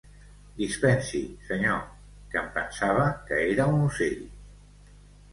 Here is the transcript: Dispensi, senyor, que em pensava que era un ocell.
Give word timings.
Dispensi, 0.59 1.19
senyor, 1.49 1.83
que 2.31 2.39
em 2.41 2.47
pensava 2.55 3.03
que 3.27 3.37
era 3.51 3.67
un 3.75 3.85
ocell. 3.89 4.25